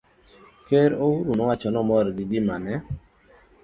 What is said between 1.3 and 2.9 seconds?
ne owacho ni ne omor gi gima ne